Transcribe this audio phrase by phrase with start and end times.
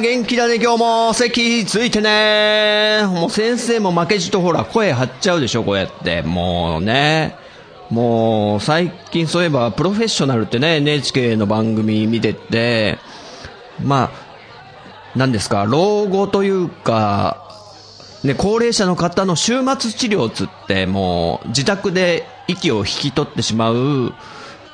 [0.00, 1.12] 元気だね今日も。
[1.12, 3.02] 席ついてね。
[3.06, 6.22] もう先生も負けじとほら声張っちゃうでしょこうやって。
[6.22, 7.36] もうね。
[7.90, 12.98] もう最近そういえばプロフェッショナルってね NHK の番組見てて。
[13.82, 14.10] まあ
[15.16, 17.46] 何ですか老後というか
[18.24, 24.12] ね、高齢者の方の終末治療つってもう自宅で息を引き取ってしまう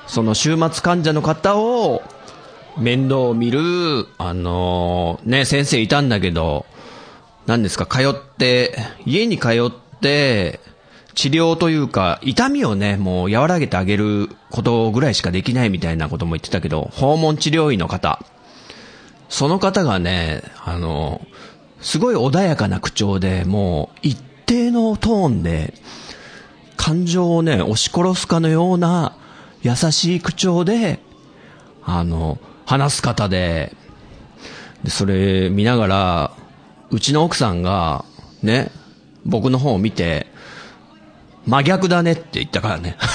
[0.08, 2.02] その終末患者の方を
[2.78, 6.66] 面倒を見る、あのね、先生いたんだけど、
[7.46, 10.60] 何ですか、通って、家に通って、
[11.14, 18.20] 治療というか、痛みをね、もう和らげてあげることぐらいしかできないみたいなことも言ってたけど、訪問治療院の方、
[19.28, 21.26] その方がね、あの、
[21.80, 25.72] すごい穏やかな口調で、もう一定のトーンで、
[26.76, 29.16] 感情をね、押し殺すかのような
[29.62, 31.00] 優しい口調で、
[31.82, 33.74] あの、話す方で、
[34.82, 36.32] で、それ見ながら、
[36.90, 38.04] うちの奥さんが、
[38.42, 38.70] ね、
[39.24, 40.26] 僕の方を見て、
[41.46, 42.98] 真逆だねって言ったからね。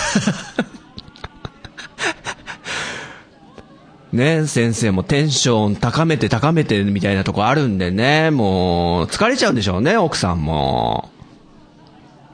[4.12, 11.10] ね、先生もテンション高めて高めてみたいなとこあるんでね、もう疲れちゃうんでしょうね、奥さんも。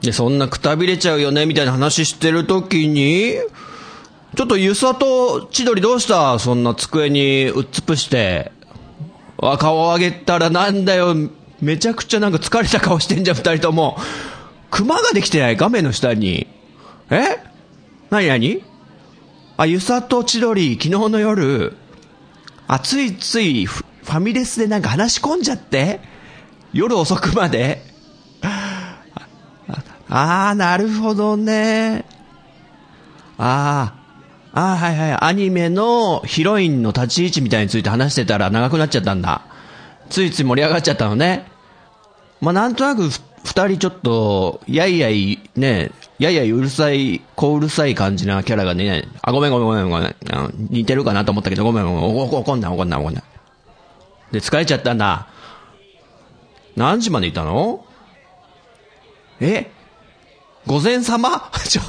[0.01, 3.35] で、そんなくたびれちゃうよね、みたいな話してるときに、
[4.37, 6.37] ちょっとゆさと千鳥どうした？
[6.37, 8.51] そんな机にうっつぷして。
[9.41, 11.15] あ、顔を上げたらなんだよ、
[11.59, 13.97] めちゃくちゃなんか疲れた顔してんじゃん、二人とも。
[14.69, 15.55] 熊ができてない？
[15.55, 16.45] 画面の下に。
[17.09, 17.37] え？
[18.11, 18.63] なになに
[19.57, 21.75] あ、ゆさと千鳥、昨日の夜、
[22.67, 25.99] あ、ついついファミレスでなんか話し込んじゃって、
[26.73, 27.81] 夜遅くまで。
[30.09, 32.05] ああ、なるほどね。
[33.39, 33.96] ああ、
[34.53, 35.17] あ、はいはい。
[35.19, 39.41] アニメのヒロインの立ち位置みたいについて話してたら長くなっちゃったんだ。
[40.09, 41.45] ついつい盛り上がっちゃったのね。
[42.41, 50.15] まあ、なんとなくふ二人ちょっと、やいやい、ね、やいやいうるさい、こううるさい感じなキャラがね、あ、ごめんごめんごめんごめん。
[50.69, 53.23] 似てるかなと思ったけど、ごめんごめん、怒んない怒んない怒んない。
[54.31, 55.27] で、疲れちゃったんだ。
[56.75, 57.85] 何時までいたの？
[59.39, 59.71] え？
[60.65, 61.49] 午前様？
[61.67, 61.81] ちょ、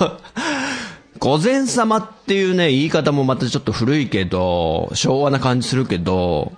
[1.18, 6.52] 午前様っていうね、言い方もまたちょっと古いけど、昭和な感じするけど、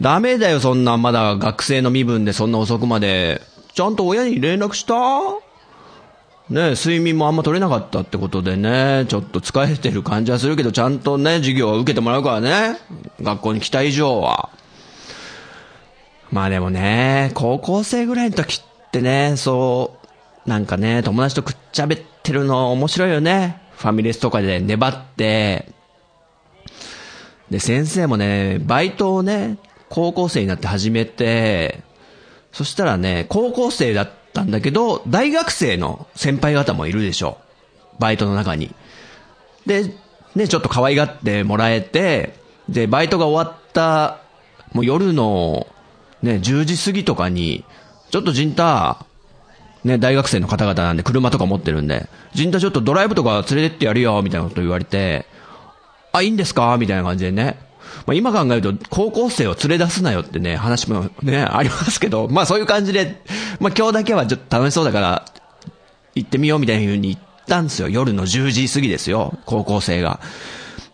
[0.00, 3.42] ダメだよ、そんな、まだ学生の身分でそんな遅くまで。
[3.74, 4.94] ちゃんと親に連絡した？
[6.50, 12.78] ね睡眠もあんま取れなかったってことでね、ちょっと疲れてる感じはするけど、ちゃんとね、授業は受けてもらうからね。
[13.20, 14.48] 学校に来た以上は。
[16.32, 19.98] まあでもね、高校生ぐらいの時ってね、そ
[20.46, 23.60] う、なんかね、友達とくっちゃべってるの面白いよね。
[23.78, 25.66] ファミレスとかで粘って。
[27.48, 29.56] で、先生もね、バイトをね、
[29.88, 31.80] 高校生になって始めて、
[32.52, 37.38] そしたらね、高校生だったんだけど、大学生の先輩方もいるでしょ。
[38.00, 38.74] バイトの中に。
[39.64, 39.94] で、
[40.34, 42.34] ね、ちょっと可愛がってもらえて、
[42.68, 44.18] で、バイトが終わった、
[44.72, 45.68] もう夜の、
[46.22, 47.64] ね、10時過ぎとかに、
[48.10, 49.06] ちょっとジンタ、
[49.88, 55.26] ね、大学生の方々なんで車とか持ってるんで、ジンタちょっとドライブとか連れてってやるよ、みたいなこと言われて、
[56.12, 56.76] あ、いいんですか？
[56.78, 57.58] みたいな感じでね。
[58.06, 63.20] まあ、今考えると、高校生を連れ出すなよってね、話もね、ありますけど、まあそういう感じで、
[63.60, 65.24] まあ今日だけはちょっと楽しそうだから、
[66.14, 67.88] 行ってみようみたいな風に言ったんですよ。
[67.88, 70.20] 夜の10時過ぎですよ、高校生が。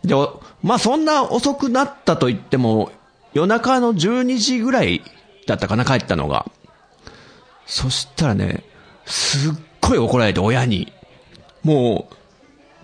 [0.04, 0.14] で、
[0.62, 2.90] まあそんな遅くなったと言っても、
[3.32, 5.02] 夜中の12時ぐらい
[5.46, 6.46] だったかな、帰ったのが。
[7.66, 8.62] そしたらね、
[9.06, 10.92] すっごい怒られて、親に。
[11.62, 12.14] もう、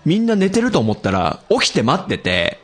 [0.05, 2.59] みんな寝てると思ったら、起きて待ってて、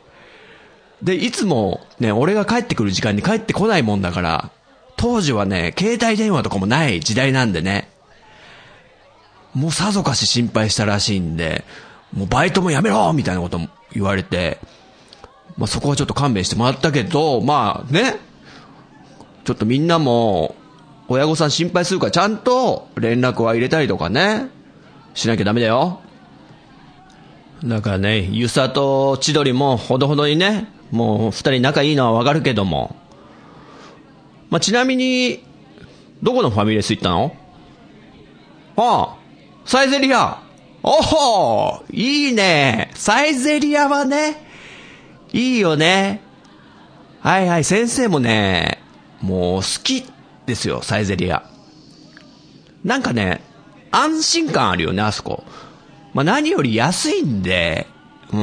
[1.02, 4.50] で、いつもね、俺が帰ってくる時間に帰ってこないもんだから、
[4.96, 7.88] 当時はね、携帯電話とかもない時代なんでね、
[9.54, 11.64] もうさぞかし心配したらしいんで、
[12.12, 14.58] もうバイトもやめろみたいなことも言われて、
[15.56, 18.16] まあそこはちょっと勘弁してもらったけど、まあね、
[19.44, 20.56] ちょっとみんなも、
[21.08, 24.50] 親御さん心配するからちゃんと連絡は入れたりとかね、
[25.14, 26.00] しなきゃダメだよ。
[27.64, 32.94] だからね、ゆさと千鳥もほどほどにね、もう二人仲いいのはわかるけども。
[34.50, 35.44] まあ、ちなみに、
[36.22, 37.34] どこのファミレス行ったの？
[38.76, 39.16] ああ、
[39.64, 40.42] サイゼリア。
[40.82, 40.92] お
[41.80, 42.90] おいいね。
[42.94, 44.46] サイゼリアはね、
[45.32, 46.22] いいよね。
[47.20, 48.80] はいはい、先生もね、
[49.20, 50.04] もう好き
[50.48, 51.44] ですよ、サイゼリア。
[52.82, 53.42] なんかね、
[53.90, 55.44] 安心感あるよね、あそこ。
[56.14, 57.86] まあ、何より安いんで、
[58.32, 58.38] うん。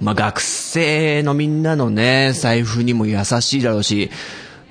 [0.00, 4.10] まあ、学生のみんなのね、財布にも優しいだろうし、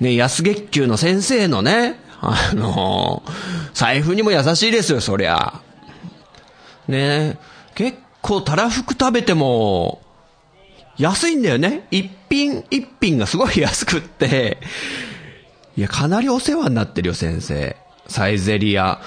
[0.00, 3.22] ね、安月給の先生のね、あの
[3.74, 5.60] 財布にも優しいですよ、そりゃ。
[6.88, 7.38] ね、
[7.74, 10.00] 結構たらふく食べても、
[10.96, 11.86] 安いんだよね。
[11.90, 14.58] 一品一品がすごい安くって、
[15.76, 17.76] いや、かなりお世話になってるよ、先生。
[18.06, 19.00] サイゼリア。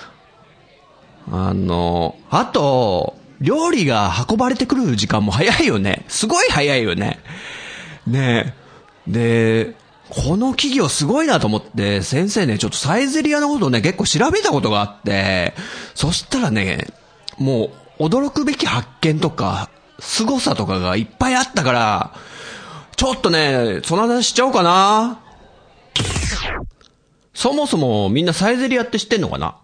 [1.32, 6.06] あの、あと、料理が運ばれてくる時間も早いよね。
[6.08, 7.20] すごい早いよね。
[8.06, 8.54] ね
[9.08, 9.76] で、
[10.10, 15.54] この企業すごいなと思って、先生ね、ちょっとサイゼリアのことね、結構調べたことがあって、
[15.96, 16.88] そしたらね、
[17.38, 19.70] もう、驚くべき発見とか、
[20.00, 22.14] 凄さとかがいっぱいあったから、
[22.96, 25.20] ちょっとね、その話しちゃおうかな。
[27.38, 29.58] そもそもみんなサイゼリアって知ってんのかな？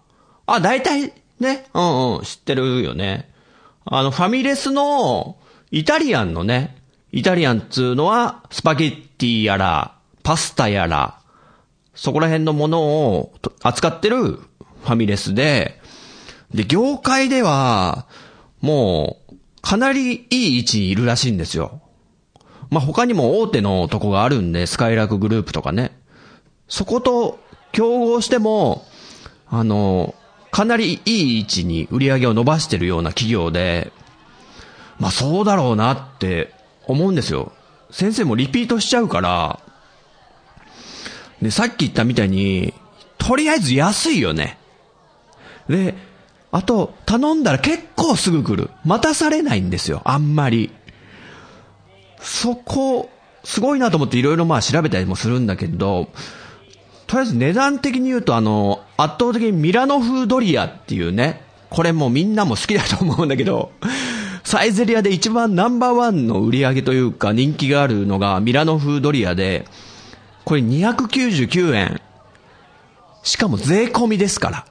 [0.46, 3.28] あ、大体ね、うんうん、知ってるよね。
[3.84, 5.36] あの、ファミレスの、
[5.72, 6.76] イタリアンのね、
[7.10, 11.18] イタリアンっつうのは、スパゲッティやら、パスタやら、
[11.96, 15.80] そこら辺のものを扱ってるファミレスで、
[16.54, 18.06] で、業界では、
[18.60, 21.80] もう、かなりいい位置にいるらしいんですよ。
[22.70, 25.98] まあ、他にも大手のとこがあるんで、スカイラークグループとかね。
[26.68, 27.40] そこと
[27.74, 28.86] 競合しても、
[29.48, 30.14] あの、
[30.50, 33.92] かなりいい位置に売り上げを伸ばしてるような企業で、
[34.98, 36.54] まあそうだろうなって
[36.86, 37.52] 思うんですよ。
[37.90, 39.60] 先生もリピートしちゃうから、
[41.42, 42.72] で、さっき言ったみたいに、
[43.18, 44.56] とりあえず安いよね。
[45.68, 45.94] で、
[46.52, 48.70] あと、頼んだら結構すぐ来る。
[48.84, 50.02] 待たされないんですよ。
[50.04, 50.70] あんまり。
[52.20, 53.10] そこ、
[53.42, 56.08] すごいなと思っていろいろまあ調べたりもするんだけど、
[57.06, 63.72] とりあえず値段的に言うとあの、圧倒的にミラノ風ドリアっていうね、これもうみんなも好きだと思うんだけど、
[64.44, 69.66] サイゼリアで一番ナンバーワンの売り上げというか人気があるのがミラノ風ドリアで、
[70.44, 72.00] これ299円。
[73.22, 74.66] しかも税込みですから。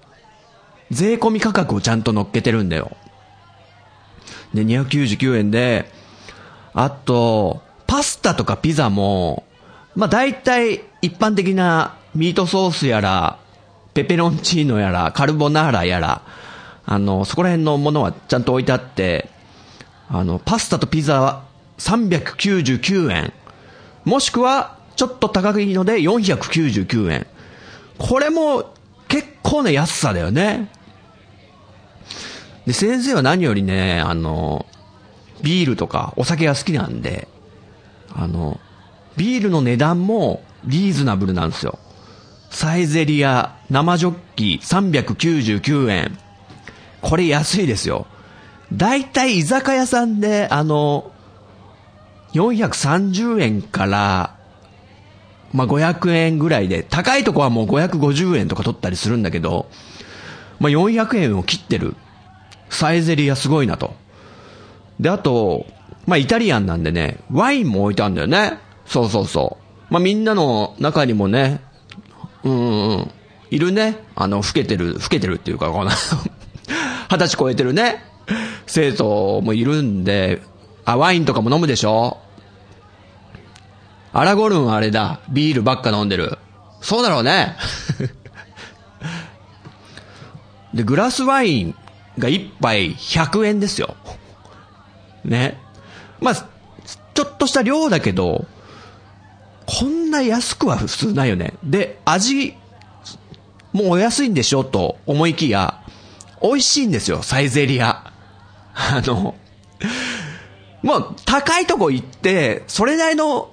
[0.91, 2.95] 税込み価格をちゃんと乗っけてるんだよ。
[4.53, 5.91] で、299円で、
[6.74, 9.44] あと、パスタとかピザも、
[9.95, 13.39] まあ大体一般的なミートソースやら、
[13.94, 16.21] ペペロンチーノやら、カルボナーラやら、
[16.86, 19.30] あの、そこら辺のものはちゃんと置いてあって、
[20.10, 21.45] あの、パスタとピザは
[21.77, 23.33] 399円。
[24.06, 27.27] もしくは、ちょっと高いので499円。
[27.98, 28.74] これも
[29.07, 30.69] 結構な安さだよね。
[32.66, 34.66] で、先生は何よりね、あの、
[35.42, 37.28] ビールとかお酒が好きなんで、
[38.16, 38.59] あの、
[39.18, 41.80] ビールの値段もリーズナブルなんですよ。
[42.54, 46.18] サイゼリア生ジョッキ399円。
[47.02, 48.06] これ安いですよ。
[48.72, 51.12] だいたい居酒屋さんで、あの、
[52.33, 54.36] 430円から、
[55.52, 59.66] まあ、500円ぐらいで、高いとこはもう550円とか取ったりするんだけど、
[60.60, 61.95] まあ、400円を切ってる。
[62.69, 63.95] サイゼリアすごいなと。
[65.00, 65.66] で、あと、
[66.06, 68.60] まあ、イタリアンなんでね、ワインも置いてあるんだよね。
[68.86, 69.57] そうそうそ
[69.90, 69.94] う。
[69.94, 71.60] まあ、みんなの中にもね、
[72.44, 73.12] うんうん。
[73.52, 73.97] いるね。
[74.16, 75.92] あの、老けてる、老けてるっていうか、この
[77.09, 78.04] 二十歳超えてるね。
[78.66, 80.42] 生徒もいるんで、
[80.85, 82.18] あ、ワインとかも飲むでしょ
[84.12, 85.19] アラゴルンはあれだ。
[85.30, 86.38] ビールばっか飲んでる。
[86.81, 87.56] そうだろうね。
[90.73, 91.76] で、グラスワイン
[92.18, 93.95] が一杯100円ですよ。
[95.23, 95.59] ね。
[96.19, 98.45] まあ、ちょっとした量だけど、
[99.65, 101.53] こんな安くは普通ないよね。
[101.63, 102.55] で、味、
[103.71, 105.81] もうお安いんでしょと思いきや、
[106.41, 108.11] 美味しいんですよ、サイゼリア。
[108.75, 109.35] あの、
[110.81, 113.49] もう高いとこ行って、それなりの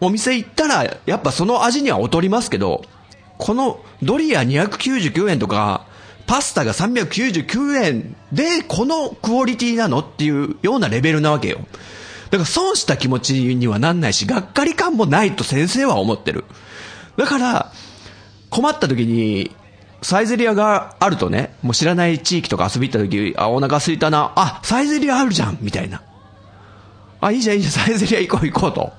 [0.00, 2.82] お店行ったら、やっぱその味には劣りますけど、
[3.38, 5.86] このドリア299円とか、
[6.26, 11.58] パスタが399円で、このクオリティなのっていうようなレベルなわけよ。
[12.30, 16.44] だから損した気持ちにはなんないし、がっかり感もないと先生は思ってる。
[17.16, 17.72] だから、
[18.50, 19.50] 困った時に、
[20.02, 26.02] サイゼリアがあるとね、もう知らない地域とか遊び行った時、あ、お腹空いたな、あ、サイゼリアあるじゃんみたいな。
[27.20, 28.92] あ、いいじゃんいいじゃん、 サイゼリア行こう行こうと。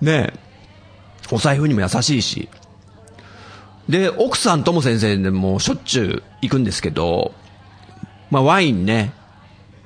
[0.00, 0.32] ねえ。
[1.30, 2.48] お財布にも優しいし。
[3.88, 7.32] で、奥さんとも先生でもしょっちゅう行くんですけど、
[8.30, 9.12] まあワインね、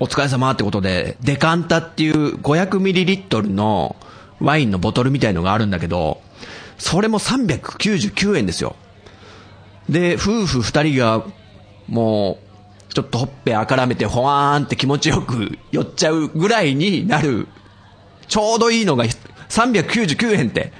[0.00, 3.96] お疲れ様ってことで、デカンタっていう 500ml の
[4.40, 6.20] ワインのボトルみたいのがあるんだけど、
[6.78, 8.76] それも399円ですよ。
[9.88, 11.24] で、夫婦二人が、
[11.88, 12.38] も
[12.90, 17.48] う、ちょっとほっぺあからめてほわーんって気持ちよく寄っちゃうぐらいになる、
[18.28, 19.04] ちょうどいいのが
[19.48, 20.72] 399円って。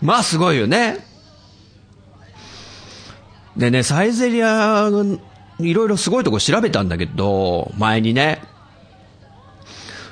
[0.00, 1.04] まあすごいよね。
[3.56, 4.90] でね、サイゼリア、
[5.60, 8.42] いろいろすごいとこ調べたんだけど、前にね。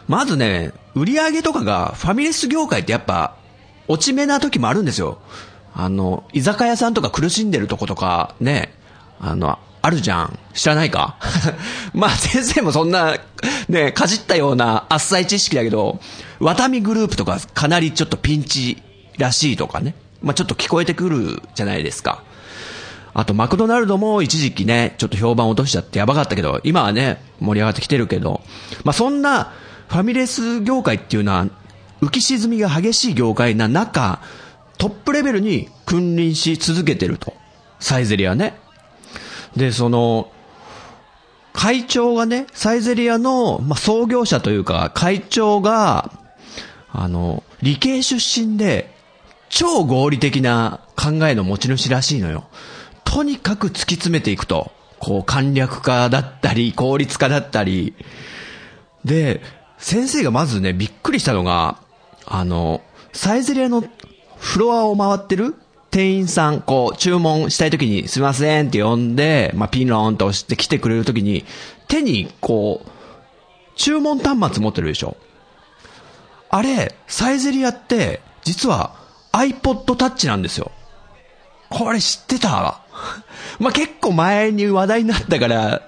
[0.09, 3.37] まずね、売り上げとかがファミレス業界ってやっぱ
[3.89, 5.19] 落ち目な時もあるんですよ。
[5.75, 8.75] あの、居酒屋さんとか苦しんでるとことかね、
[9.21, 10.39] あの、あるじゃん。
[10.55, 11.17] 知らないか？
[11.93, 13.17] まあ先生もそんな、
[13.69, 16.01] ね、かじったようなあっさい知識だけど、
[16.41, 18.83] ワタミグループとかかなりちょっとピンチ
[19.19, 19.95] らしいとかね。
[20.21, 22.23] まあちょっと聞こえてくるじゃないですか。
[23.15, 28.41] あと、マクドナルドも一時期ね、ちょっと評判落としちゃってやばかったけど、今はね、盛り上がってきてるけど、
[28.85, 29.53] まあ、そんな、
[29.89, 31.47] ファミレス業界っていうのは、
[32.01, 34.21] 浮き沈みが激しい業界な中、
[34.79, 37.35] トップレベルに君臨し続けてると。
[37.79, 38.59] サイゼリアね。
[39.57, 40.31] で、その、
[41.53, 46.13] 会長がね、サイゼリアの、まあ、創業者というか、会長が、
[46.91, 48.95] あの、理系出身で、
[49.49, 52.45] 超合理的な考えの持ち主らしいのよ。
[53.13, 54.73] とにかく突き詰めていくと。
[54.99, 57.95] こう、簡略化だったり、効率化だったり。
[59.05, 59.43] で、
[59.77, 61.77] 先生がまずね、びっくりしたのが、
[62.25, 62.81] あの、
[63.13, 63.85] サイゼリアの
[64.39, 65.57] フロアを回ってる
[65.91, 71.45] 店員さん、こう、注文したい時に、すいませんって呼んで、まあ、ピンローンと押して来てくれる時に、
[71.89, 72.91] 手に、こう、
[73.77, 75.19] 注文端末持ってるでしょ。
[76.49, 78.95] あれ、サイゼリアって、実は
[79.33, 80.71] iPod Touch なんですよ。
[81.69, 82.81] これ知ってた
[83.59, 85.83] まあ、結構前に話題になったから、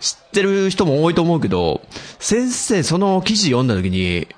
[0.00, 1.82] 知ってる人も多いと思うけど、
[2.18, 4.28] 先生その記事読んだ時に、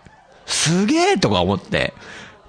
[0.46, 1.94] すげえとか思って、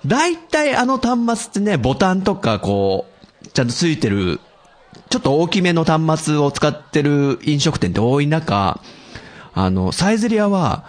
[0.05, 3.05] 大体あの端末ってね、ボタンとかこ
[3.43, 4.39] う、ちゃんとついてる、
[5.09, 8.79] ちょっと大きめの端末を使ってる飲食店って多い中、
[9.53, 10.85] あの、サイゼリアは、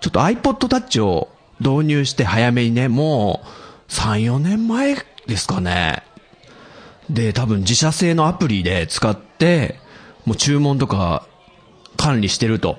[0.00, 1.28] ちょっと iPod Touch を
[1.60, 3.40] 導入して早めにね、も
[3.88, 4.96] う、3、4年前
[5.26, 6.02] ですかね。
[7.10, 9.78] で、多分自社製のアプリで使って、
[10.24, 11.26] もう注文とか
[11.96, 12.78] 管理してると。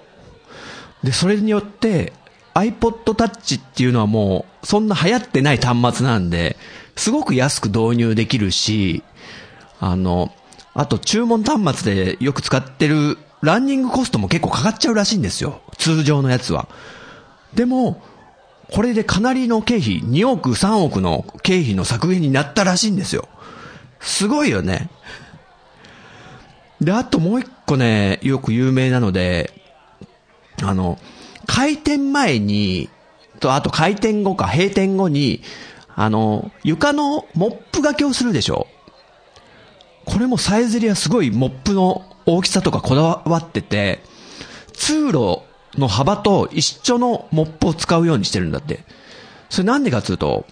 [1.03, 2.13] で、それによって
[2.53, 6.57] iPod Touch っていうのはもうそんな流行ってない端末なんで、
[6.95, 9.03] すごく安く導入できるし、
[9.79, 10.33] あの、
[10.73, 15.61] あと注文端末でよく使ってるランニングコストも結構かかっちゃうらしいんですよ。
[15.77, 16.67] 通常のやつは。
[17.53, 18.01] でも、
[18.71, 23.29] これでかなりの経費、2億、3億の経費の削減になったらしいんですよ。
[23.99, 24.89] すごいよね。
[26.81, 29.51] で、あともう一個ね、よく有名なので、
[30.63, 30.97] あの、
[31.45, 32.89] 開店前に、
[33.39, 35.41] と、あと開店後か、閉店後に、
[35.95, 38.67] あの、床のモップがけをするでしょ
[40.05, 43.99] これもサイゼリアすごいモップの大きさとかこだわってて、
[44.73, 45.41] 通路
[45.75, 48.83] の幅と一緒のモップを使うようにしてるんだって。
[49.49, 50.45] それなんでかっていうと、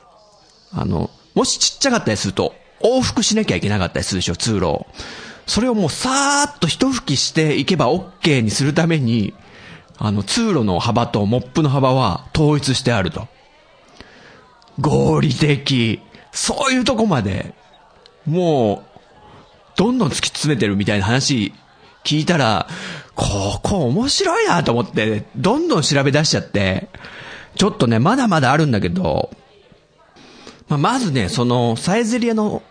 [0.74, 4.86] あの、もしちっちゃかったりすると、往復しなきゃいけなかったりするでしょ、通路。
[5.48, 9.34] それをもうさーっと一吹きしていけば OK にするために、
[9.98, 13.28] あの、通路の幅とモップの幅は統一してあると。
[14.80, 16.02] 合理的。
[16.32, 17.54] そういうとこまで、
[18.26, 19.00] もう、
[19.78, 21.54] どんどん突き詰めてるみたいな話
[22.04, 22.68] 聞いたら、
[23.16, 26.90] ここ面白いなと思って、どんどん調べ出しちゃって、
[27.56, 29.32] ちょっとね、まだまだあるんだけど、
[30.68, 32.64] まあ、まずね、その、サイゼリアの、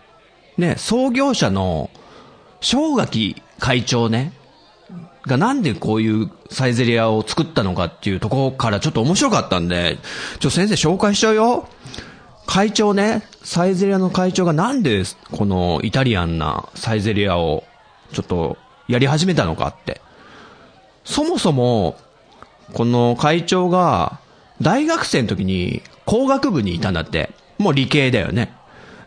[0.57, 1.89] ね、創業者の、
[2.61, 4.33] 正垣会長ね、
[5.25, 9.97] がなんでこういうサイゼリアを作ったのかっていうところからちょっと面白かったんで、
[10.39, 11.67] ちょ、先生紹介しちゃうよ。
[12.45, 17.63] 会長ね、サイゼリアの会長がなんでこのイタリアンなサイゼリアを
[18.13, 20.01] ちょっとやり始めたのかって。
[21.03, 21.97] そもそも、
[22.73, 24.19] この会長が
[24.61, 27.31] 大学生の時に工学部にいたんだって。
[27.57, 28.53] もう理系だよね。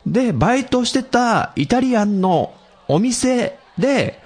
[0.06, 2.54] で、バイトしてたイタリアンの
[2.88, 4.20] お店で、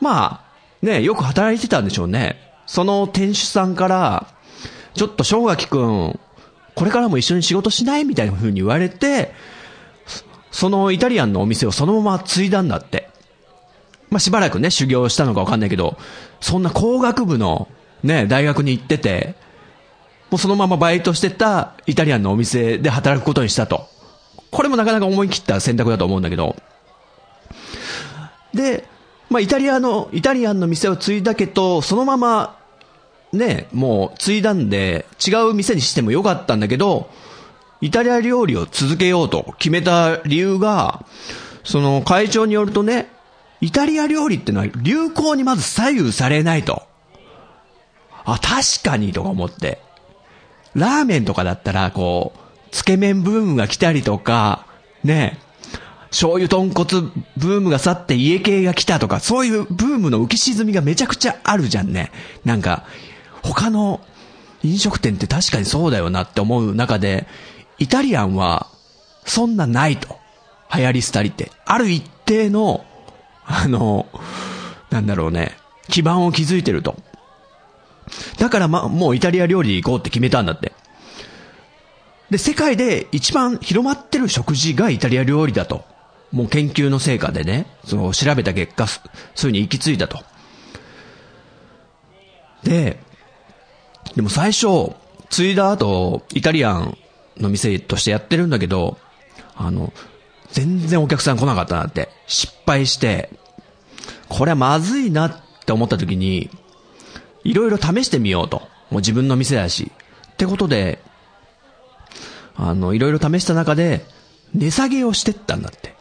[0.00, 0.42] ま
[0.82, 2.38] あ、ね、よく働いてたんでしょうね。
[2.66, 4.26] その店主さんから、
[4.94, 6.20] ちょっと正垣くん、
[6.74, 8.04] これからも一緒に仕事しない？
[8.04, 9.32] みたいな風に言われて、
[10.06, 13.08] そそのイタリアンのお店をそのまま継いだんだって。
[14.10, 15.96] まあ、しばらくね、修行したのかわかんないけど、
[16.40, 17.68] そんな工学部の
[18.02, 19.34] ね、大学に行ってて、
[20.34, 23.86] もうそのままバイトしてたイタリアンのお店で働くことにしたと。
[24.50, 26.56] これもなかなか思い切った選択だと思うんだけど。
[28.52, 28.84] で、
[29.30, 32.58] まあ、イタリアの、イタリアンの店を継いだけど、そのまま、
[33.32, 37.08] ね、もう継いだんで、違う店にしてもよかったんだけど、
[37.80, 41.04] イタリア料理を続けようと決めた理由が、
[41.62, 43.08] その会長によるとね、
[43.60, 46.82] イタリア料理ってのは流行にまず左右されないと。
[48.24, 49.84] あ、確かにとか思って。
[50.74, 52.38] ラーメンとかだったら、こう、
[52.70, 54.66] つけ麺ブームが来たりとか、
[55.02, 55.38] ね、
[56.10, 62.12] 醤油豚骨ブームが去って家系が来たとか、そういうブームの浮き沈みがめちゃくちゃあるじゃんね。
[62.44, 62.84] なんか、
[63.42, 64.00] 他の
[64.62, 67.26] 飲食店って確かにそうだよなって思う中で、
[67.78, 68.68] イタリアンは、
[69.26, 70.18] そんなないと。
[70.74, 71.50] 流行り廃りって。
[71.64, 72.84] ある一定の、
[73.44, 74.06] あの、
[74.90, 75.56] なんだろうね、
[75.88, 76.96] 基盤を築いてると。
[78.38, 80.72] だからま、もうイタリア料理行こうって決めたんだって。
[82.30, 85.84] で、世界で一番広まってる食事がイタリア料理だと。
[86.32, 90.24] もう研究の成果でね、その調べた結果、そういうふうに行き着いたと。
[92.64, 92.98] で、
[94.16, 94.94] でも最初、
[95.30, 96.98] 継いだ後、イタリアン
[97.38, 98.98] の店としてやってるんだけど、
[99.56, 99.92] あの、
[100.50, 103.30] 全然お客さん来なかったなって、失敗して、
[104.28, 106.50] これはまずいなって思った時に、
[107.44, 108.58] いろいろ試してみようと。
[108.90, 109.92] もう自分の店だし。
[110.32, 110.98] ってことで、
[112.56, 114.04] あの、いろいろ試した中で、
[114.54, 115.94] 値下げをしてったんだって。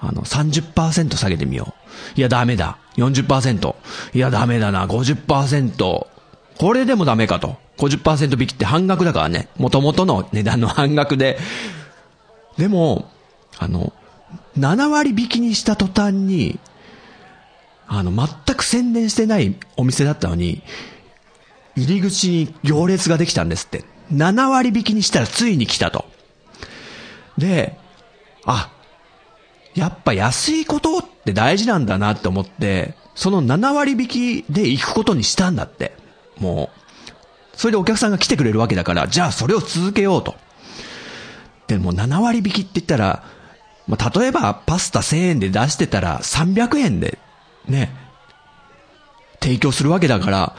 [0.00, 1.74] あの、30%下げてみよ
[2.16, 2.18] う。
[2.18, 2.78] いや、ダメだ。
[2.96, 3.74] 40%。
[4.12, 4.86] いや、ダメだな。
[4.86, 6.06] 50%。
[6.58, 7.56] これでもダメかと。
[7.78, 9.48] 50%引きって半額だからね。
[9.56, 11.38] 元々の値段の半額で。
[12.56, 13.10] でも、
[13.58, 13.92] あの、
[14.58, 16.58] 7割引きにした途端に、
[17.86, 20.62] あの、全く宣伝してないお店だったのに、
[21.76, 23.84] 入り口に行列ができたんですって。
[24.12, 26.04] 7割引きにしたらついに来たと。
[27.38, 27.78] で、
[28.44, 28.70] あ、
[29.74, 35.96] やっぱ安いことって大事なんだなって思って、その7割引きで行くことにしたんだって。
[36.38, 40.34] もう、それでお客さんが来てくれるわけだから、じゃあそれを続けようと。
[41.66, 43.24] でも7割引きって言ったら、
[43.86, 47.18] まあ、例えばパスタ1000円で出してたら300円で
[47.68, 47.90] ね、
[49.40, 50.56] 提供するわけだから、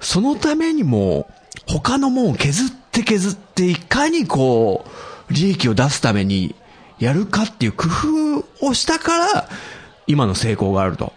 [0.00, 1.28] そのためにも
[1.66, 4.84] 他のもんを削って削っていかにこ
[5.30, 6.54] う、利益を出すために
[6.98, 7.88] やるかっていう工
[8.60, 9.48] 夫をしたから、
[10.06, 11.12] 今の成功があると。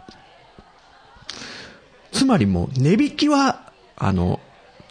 [2.11, 4.39] つまりもう値引きは、あの、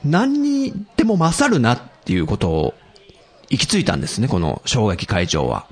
[0.05, 2.75] 何にでも勝るなっていうことを
[3.49, 5.66] 行き着いたんですね、この正垣会長は。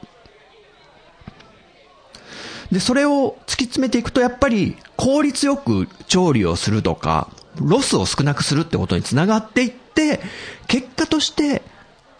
[2.74, 10.20] で、それを突き詰めていくと、やっぱり効率よく調理をするとか、ロスを少なくするってことにつながっていって、
[10.66, 11.62] 結果として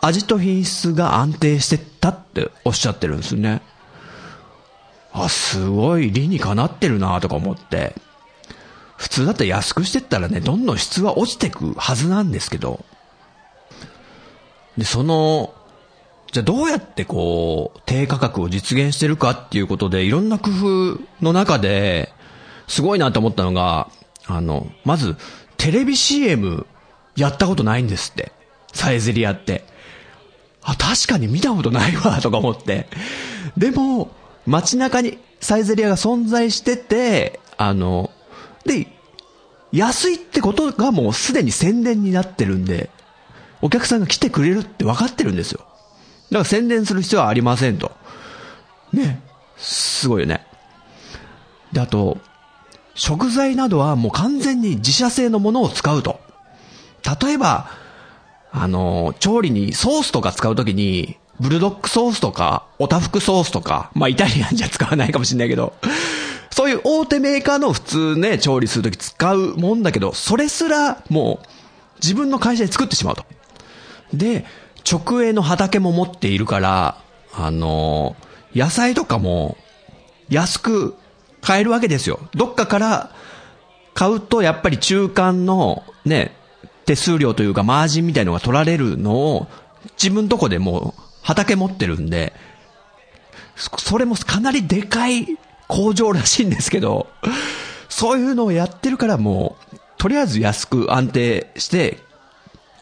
[0.01, 3.63] 味と品質が安定してったっておっしゃってるんですね。
[5.13, 7.97] あ、すごい理にかなってるなとか思って。
[8.97, 12.85] 普通だって安くしてったらね、どんどん質は落ちてくはずなんですけど。
[14.79, 15.53] で、その、
[16.35, 22.13] じゃあどうやってこう、低価格を実現してるかっていうことで、いろんな工夫の中で、
[22.67, 23.89] すごいなと思ったのが、
[24.27, 25.15] あの、まず、
[25.59, 26.67] テレビ CM
[27.15, 28.33] やったことないんですって。
[28.73, 29.65] サイゼリアって。
[30.61, 32.89] あ、確かに見たことないわ、とか思って。
[33.57, 34.11] でも、
[34.45, 38.11] 街中にサイゼリアが存在してて、あの、
[38.67, 38.89] で、
[39.71, 42.91] 安いってことがもうすでに宣伝になってるんで、
[43.63, 45.65] お客さんが来てくれるって分かってるんですよ。
[46.31, 47.93] だから宣伝する必要はありませんと。
[48.93, 49.21] ね。
[49.57, 50.47] すごいよね。
[51.73, 52.19] で、あと、
[52.95, 56.21] 食材などはもう完全に自社製のものを使うと。
[57.23, 57.71] 例えば、
[58.53, 65.75] あの、調理にソースとか使うときに、ブルドックソースとか、オタフクソースとか、まあイタリアンじゃ使わないかもしれないけど、
[66.51, 71.47] そういう大手メーカーの普通ね、調理するとき使うもんだけど、それすらもう
[72.01, 73.25] 自分の会社で作ってしまうと。
[74.13, 74.45] で、
[74.91, 76.99] 直営の畑も持っているから、
[77.33, 78.17] あの、
[78.55, 79.57] 野菜とかも
[80.29, 80.95] 安く
[81.41, 82.21] 買えるわけですよ。
[82.35, 83.11] どっかから
[83.95, 86.37] 買うとやっぱり中間のね、
[86.85, 89.47] 手数料というかマージンみたいのが取られるのを
[89.97, 92.33] 自分とこでもう畑持ってるんで、
[93.57, 97.09] それもかなりでかい工場らしいんですけど、
[97.89, 101.99] そういうのをやってるからもう、とりあえず安く安定して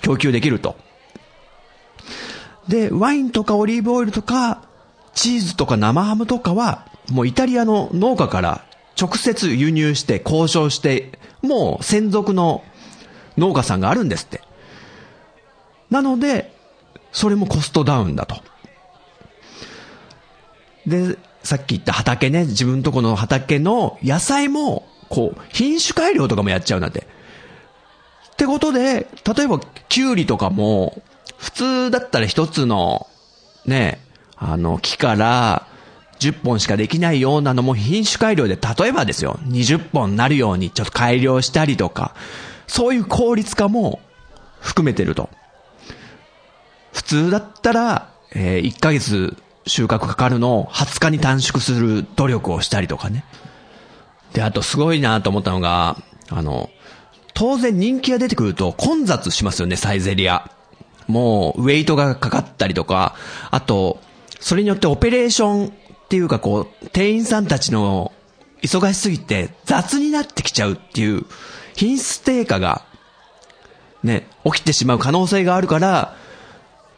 [0.01, 0.77] 供給できると。
[2.69, 4.63] で、ワインとかオリーブオイルとか、
[5.15, 8.65] チーズとか生ハムとかは、もうイタリアの農家から
[9.01, 12.63] 直接輸入して交渉して、もう専属の
[13.37, 14.41] 農家さんがあるんですって。
[15.91, 16.53] なので、
[17.13, 18.37] それもコストダウンだと。
[20.87, 27.07] で、さっき言った畑ね、自分とこの畑の野菜も、こう、品種改良とかもやっちゃうなんて。
[28.33, 31.03] ってことで、例えば、キュウリとかも、
[31.43, 33.09] 普通だったら一つの、
[33.67, 33.99] ね、
[34.37, 35.67] あの、木から
[36.21, 42.15] 10本しかできないようなのも品種改良で、例えばですよ、20本なるようにちょっと改良したりとか、
[42.69, 43.99] そういう効率化も
[44.61, 45.31] 含めてると。
[46.93, 53.25] 普通だったら、えー、1ヶ月収穫かかるのを20日に短縮する努力をしたりとかね。
[54.33, 55.97] で、あとすごいなと思ったのが、
[56.31, 56.71] あの、
[57.35, 60.49] 当然人気が出てくると混雑しますよね、サイゼリア。
[61.07, 63.15] もう、ウェイトがかかったりとか、
[63.51, 64.01] あと、
[64.41, 65.71] それによってオペレーションっ
[66.09, 68.13] ていうかこう、店員さんたちの
[68.63, 71.27] 忙しすぎて雑になってきちゃうっていう
[71.75, 72.85] 品質低下が
[74.03, 76.17] ね、起きてしまう可能性があるから、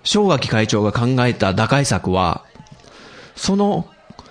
[0.05, 2.45] 正垣会長が考えた打開策は、
[3.37, 3.89] その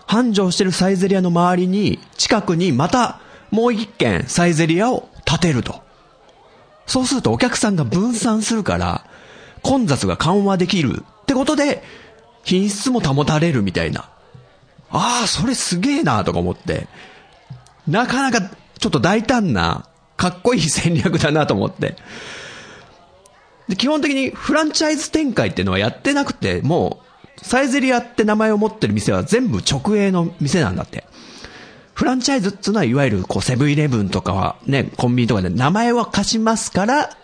[0.07, 3.19] 繁盛してるサイゼリアの周りに、近くにまた
[3.51, 5.81] もう一軒サイゼリアを建てると。
[6.85, 9.05] そうするとお客さんが分散するから、
[9.63, 11.83] 混雑が緩和できるってことで、
[12.43, 14.09] 品質も保たれるみたいな。
[14.91, 16.87] ああ、それすげえなとか思って。
[17.87, 18.49] なかなか
[18.79, 21.95] ちょっと大胆な、かっこいい戦略だなと思って。
[23.67, 26.99] で、基本的にフランチャイズ展開っていうのはやってなくて、も
[27.41, 31.05] う、サイゼリアって名前を持ってる店は全部直営の店なんだって。
[31.93, 37.17] フランチャイズっていうのは、いわゆる、こう、セブンイレブンとかは、ね、コンビニとかで名前は貸しますから、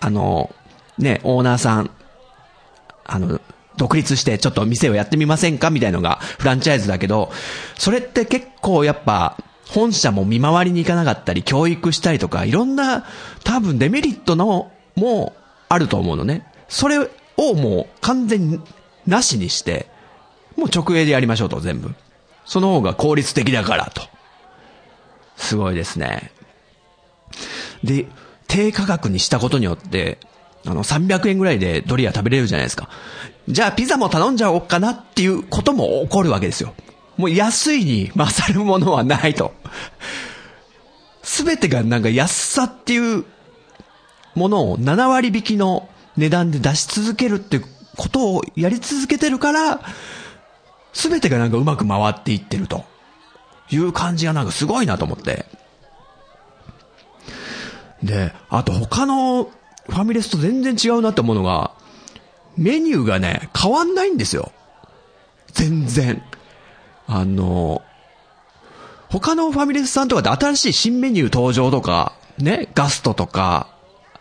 [0.00, 0.54] あの、
[0.98, 1.90] ね、オーナーさん、
[3.04, 3.40] あの、
[3.76, 7.30] 独立してちょっと店をやってみませんかみたいのがフランチャイズだけど、
[7.76, 9.36] それって結構やっぱ、
[9.68, 13.06] 本社も見回りに行かなかったり、教育したりとか、いろんな
[13.42, 15.32] 多分デメリットのも
[15.68, 16.46] あると思うのね。
[16.68, 18.62] それをもう完全
[19.06, 19.86] なしにして、
[20.56, 21.94] もう直営でやりましょうと、全部。
[22.44, 24.02] その方が効率的だからと。
[25.36, 26.32] すごいですね。
[27.82, 28.06] で、
[28.48, 30.18] 低価格にしたことによって、
[30.66, 32.88] あの、300円ぐらいでドリア食べれるじゃないですか。
[33.48, 36.74] じゃあピザも頼んじゃおうかなっていうことも起こるわけですよ。
[37.16, 39.52] もう安いに勝るものはないと。
[41.22, 43.24] すべてがなんか安さっていう
[44.34, 47.60] ものを7割引きの値段で出し続けるって
[47.96, 49.80] ことをやり続けてるから、
[50.92, 52.84] すべてがなんかうまく回っていってると
[53.70, 55.46] いう感じがなんかすごいなと思って。
[58.02, 59.50] で、あと他の
[59.88, 61.72] ファミレスと全然違うなって思うのが、
[62.56, 64.52] メニューがね、変わんないんですよ。
[65.52, 66.22] 全然。
[67.06, 67.82] あの、
[69.08, 73.68] 他のファミレスさんとかで新しい新メニュー登場とか、ね、ガストとか、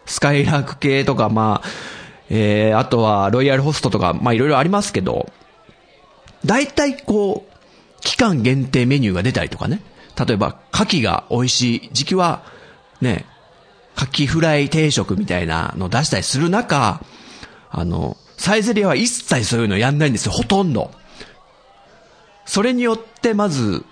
[0.05, 1.67] スカイラーク系とか、まあ、
[2.29, 5.31] えー、あとはロイヤルホストとか、まあいろいろありますけど、
[6.45, 9.81] 大体こう、期間限定メニューが出たりとかね。
[10.17, 12.43] 例えば、牡蠣が美味しい時期は、
[12.99, 13.25] ね、
[13.95, 17.01] 牡蠣フライ定食みたいなの出したりする中、
[17.69, 20.91] あの、サイゼリアは一切そういうのやんないんですよ、ほとんど。
[22.45, 23.85] それによって、まず、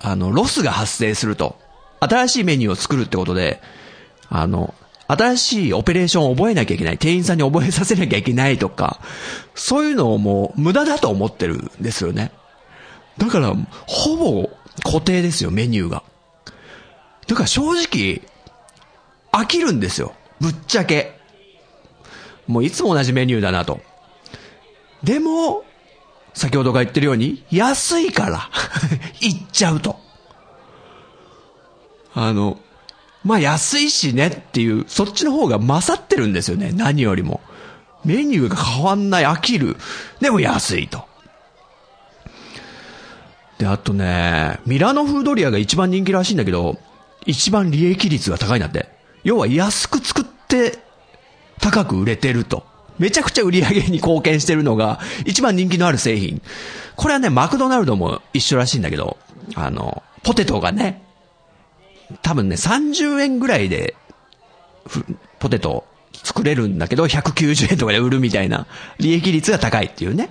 [0.00, 1.58] あの、ロスが発生すると。
[2.00, 3.60] 新しいメニューを作るってことで、
[4.28, 4.74] あの、
[5.08, 6.98] 新しいオペレーションを覚えなきゃいけない。
[6.98, 9.00] 店員さんに覚えさせなきゃいけないとか、
[9.54, 12.32] そういうのをもう無駄だと思ってるんですよね。
[13.18, 13.54] だから、
[13.86, 14.50] ほぼ
[14.84, 16.04] 固定ですよ、メニューが。
[17.26, 18.22] だから正直、
[19.32, 20.14] 飽きるんですよ。
[20.40, 21.18] ぶっちゃけ。
[22.46, 23.80] もういつも同じメニューだなと。
[25.02, 25.64] でも、
[26.34, 28.50] 先ほどが言ってるように、安いから
[29.20, 29.98] 行っちゃうと。
[32.14, 32.58] あの、
[33.24, 37.40] まあ安いしねっていう、そっちの方が勝ってるんですよね、何よりも。
[38.04, 39.76] メニューが変わんない、飽きる。
[40.20, 41.04] でも安いと。
[43.58, 46.78] で、あとね、ミラノフードリアが一番人気らしいんだけど、
[47.26, 48.88] 一番利益率が高いんだって。
[49.24, 50.78] 要は安く作って
[51.60, 52.64] 高く売れてると。
[52.98, 56.42] めちゃくちゃ売り上げに貢献してるのが一番人気のある製品。
[56.96, 59.16] これはね、マクドナルドも一緒らしいんだけど、
[59.54, 61.02] あの、ポテトがね、
[62.20, 63.94] 多分ね、30円ぐらいで、
[65.38, 68.66] ポテト作れるんだけど、190円とかで売るみたいな、
[68.98, 70.28] 利益率が高いっていうね。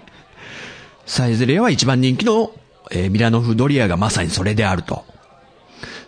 [1.07, 2.51] サイゼリヤは一番人気の
[2.91, 5.05] えーミラノ風ドリアがまさにそれであると。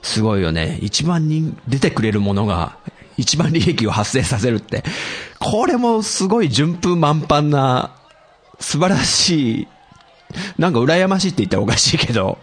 [0.02, 0.80] すごいよね。
[0.82, 2.78] 一番人出てくれるものが、
[3.18, 4.84] 一番利益を発生させるって。
[5.40, 7.92] これもすごい順風満帆な、
[8.60, 9.68] 素晴らしい、
[10.58, 12.38] なんか羨ましいって言ったらおかしいけど、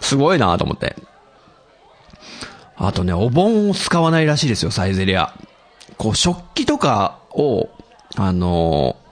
[0.00, 0.96] すごいなと思って。
[2.76, 5.34] あとね、お盆を使わないらしいですよ、サイゼリア。
[5.96, 7.68] こう、食器とかを、
[8.16, 9.08] あのー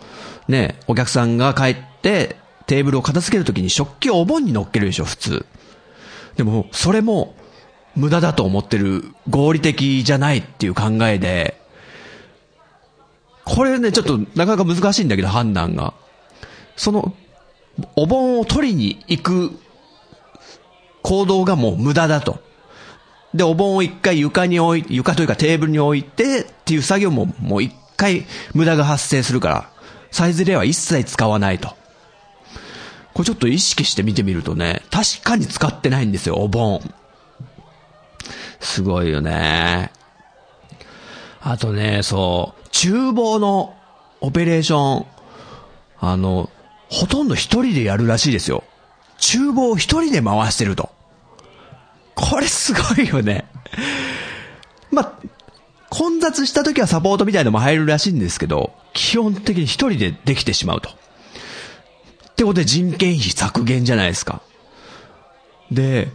[0.48, 5.46] ね、お客さんが帰って、テーブルを片付けるときに食器をお盆に乗っけるでしょ、普通。
[6.36, 7.34] でも、それも、
[7.96, 11.60] 無駄だと思ってる、合理的じゃないっていう考えで、
[13.44, 15.94] これね、ちょっとなかなか難しいんだけど、判断が。
[16.76, 17.14] その、
[17.94, 19.58] お盆を取りに行く
[21.06, 22.40] 行動がもう無駄だと。
[23.32, 29.70] で、お盆を一回床に置い、床というかテーブルに置いてっていう作業ももう一回無駄が発生するから、
[30.10, 31.68] サイズレは一切使わないと。
[33.14, 36.80] これちょっと意識して見てみるとね、確かに使ってないんですよ、お盆。
[38.60, 39.92] すごいよね。
[41.40, 43.74] あとね、そう、厨房の
[44.20, 45.06] オペレーション、
[46.00, 46.50] あの、
[46.90, 48.64] ほとんど一人でやるらしいですよ。
[49.18, 50.90] 厨房を一人で回してると。
[52.14, 53.44] これすごいよね。
[54.90, 55.12] まあ、
[55.90, 60.90] 混雑した時はサポートみたいのも入るらしいんですけど、基本的に一人でできてしまうと。
[60.90, 60.92] っ
[62.36, 64.42] てことで人件費削減じゃないですか。
[65.70, 66.08] で、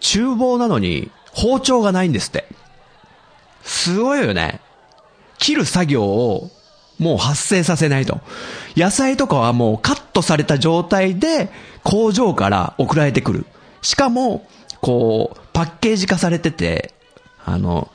[0.00, 2.46] 厨房なのに包丁がないんですって。
[3.62, 4.60] すごいよね。
[5.38, 6.50] 切る作業を
[6.98, 8.20] もう発生させないと。
[8.76, 11.50] 野菜とかはもうカットされた状態で
[11.84, 13.46] 工場から送られてくる。
[13.82, 14.46] しかも、
[14.80, 16.92] こう、パッケージ化されてて、
[17.44, 17.90] あの、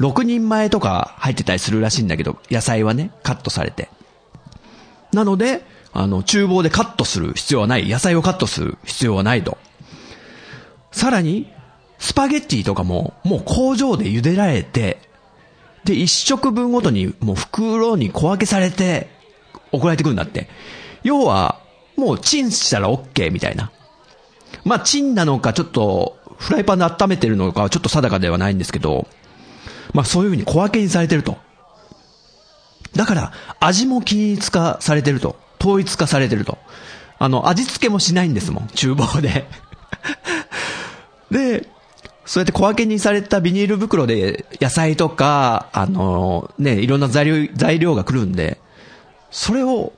[0.00, 3.88] 6人前とか入ってたりするらしいんだけど、野菜はね、カットされて。
[5.12, 7.88] なので、あの、厨房でカットする必要はない。
[7.88, 9.58] 野菜をカットする必要はないと。
[10.90, 11.52] さらに、
[12.04, 14.98] スパゲッティとかも、もう工場で茹でられて、
[15.84, 19.08] で、一食分ごとにもう袋に小分けされて
[19.72, 20.50] 送られてくるんだって。
[21.02, 21.60] 要は、
[21.96, 23.72] もうチンしたら OK みたいな。
[24.66, 29.08] まあ、チンなのかちょっと、フライパンで温めてるのかはちょっと定かではないんですけど、
[29.94, 31.38] まあそういう風に小分けにされてると。
[32.94, 35.36] だから、味も均一化されてると。
[35.58, 36.58] 統一化されてると。
[37.18, 39.46] あの、味付けもしないんですもん、厨房で。
[41.32, 41.73] で、
[42.26, 48.58] そうやって小分けにされたビニール袋で野菜とか、あのね、いろんな材料、材料が来るんで、
[49.30, 49.92] それを、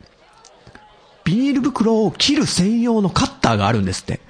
[1.24, 4.20] ビニール袋を切る専用のカッターがあるんですって。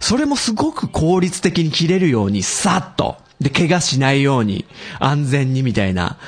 [0.00, 3.16] それもすごく効率的に切れるように、さっと。
[3.40, 4.64] で、怪我しないように、
[4.98, 6.18] 安全にみたいな、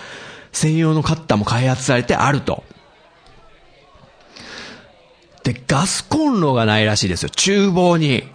[0.52, 2.64] 専用のカッターも開発されてあると。
[5.44, 7.30] で、ガスコンロがないらしいですよ。
[7.30, 8.28] 厨房に。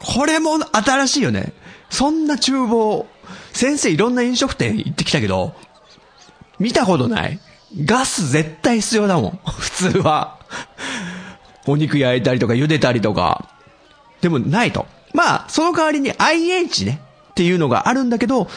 [0.00, 1.52] これも新しいよね。
[1.90, 3.06] そんな厨房、
[3.52, 5.54] 先生いろんな飲食店行ってきたけど、
[6.58, 7.40] 見たことない。
[7.84, 9.40] ガス絶対必要だもん。
[9.50, 10.38] 普通は。
[11.66, 13.48] お肉焼いたりとか茹でたりとか。
[14.20, 14.86] でもないと。
[15.12, 17.00] まあ、その代わりに IH ね。
[17.30, 18.48] っていうのがあるんだけど、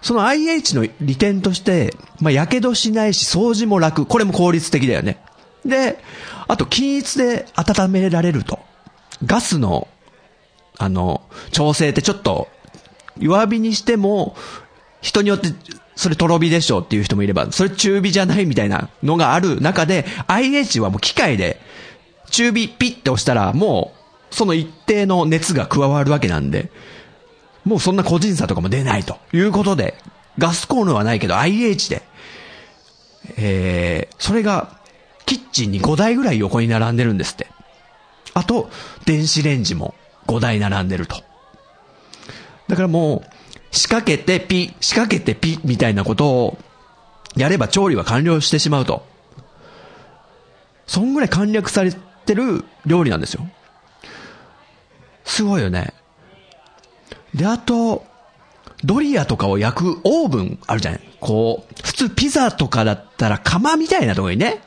[0.00, 4.06] その IH の利点として、まあ、火傷しないし掃除も楽。
[4.06, 5.18] これも効率的だよね。
[5.64, 5.98] で、
[6.48, 8.58] あと均一で温められると。
[9.24, 9.88] ガスの、
[10.78, 12.48] あの、調整ってちょっと、
[13.18, 14.36] 弱火にしても、
[15.00, 15.48] 人によって、
[15.96, 21.60] それとろ火でしょっていう人もいれば、それ中火じゃないみたいなのがある中で、IH はもう機械で、
[22.30, 23.92] 中火ピッて押したら、も
[24.30, 26.70] う、その一定の熱が加わるわけなんで、
[27.64, 29.94] もうそんな個人差とかも出ないということで、
[30.38, 32.02] ガスコンロはないけど IH で、
[33.36, 34.80] えー、それが、
[35.26, 37.46] キッチンに5台ぐらい横に並んでるんですって。
[38.34, 38.70] あと、
[39.04, 39.94] 電子レンジも
[40.26, 41.22] 5台並んでると。
[42.68, 43.30] だからもう、
[43.70, 46.58] 仕掛けてピ、仕掛けてピ、みたいなことを、
[47.36, 49.06] やれば調理は完了してしまうと。
[50.86, 51.92] そんぐらい簡略され
[52.26, 53.48] てる料理なんですよ。
[55.24, 55.94] すごいよね。
[57.34, 58.04] で、あと、
[58.84, 64.60] ドリアとかを焼くオーブンあるじゃないこう、普通ピザとかだったら釜みたいなとこにね、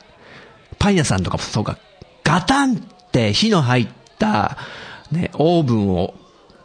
[0.78, 1.78] パン屋さんとかもそうか、
[2.24, 2.78] ガタンっ
[3.12, 4.56] て火の入った、
[5.12, 6.14] ね、オーブンを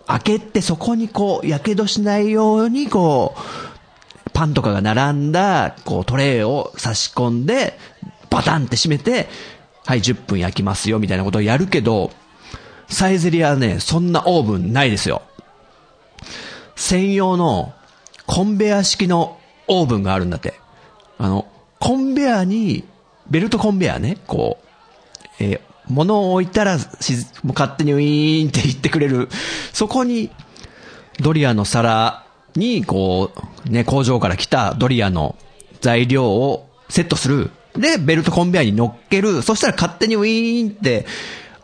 [0.08, 7.78] 開けてそこにこう、火傷しないようにこう、パンとかが並んだ、こう、トレイを差し込んで、
[8.30, 9.28] バタンって閉めて、
[9.86, 12.12] はい、10分焼きますよ、みたいなことをやるけど、
[12.88, 15.22] サイゼリアはね、そんなオーブンないですよ。
[16.76, 17.74] 専用の
[18.26, 19.38] コンベア式の
[19.68, 20.56] オーブンがあるんだって。
[21.18, 21.48] あの、
[21.80, 22.84] コンベアに、
[23.30, 29.30] ベルトコンベアね、こう、えー物を置いたらしず、もう勝手にウィーンって言ってくれる。
[29.74, 30.30] そこに、
[31.20, 33.32] ドリアの皿に、こ
[33.66, 35.36] う、ね、工場から来たドリアの
[35.82, 37.52] 材料をセットする。
[37.76, 39.42] で、ベルトコンベアに乗っける。
[39.42, 41.06] そしたら勝手にウィーンって、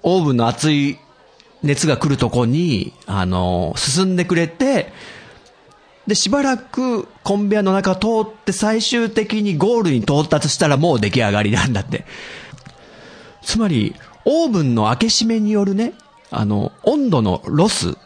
[0.04, 0.98] オーブンの熱い
[1.64, 4.92] 熱が来るとこに、あの、進んでくれて、
[6.08, 12.06] で、しばらくコンベアの中通って最終的にゴールに到達したらもう出来上がりなんだって。
[13.42, 13.94] つまり、
[14.30, 15.94] オーブンの開け閉めによるね、
[16.32, 17.98] あの、温度のロス。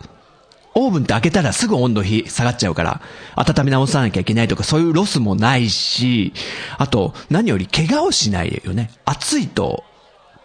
[0.76, 3.02] オーブンって開けたらすぐ温度下がっちゃうから、
[3.36, 6.32] 温め直さなきゃいけないとかそういうロスもないし、
[6.78, 8.92] あと、何より怪我をしないよね。
[9.04, 9.84] 暑いと、